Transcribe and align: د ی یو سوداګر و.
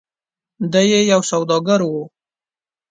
د 0.71 0.73
ی 0.91 0.93
یو 1.11 1.21
سوداګر 1.31 1.79
و. 1.91 1.93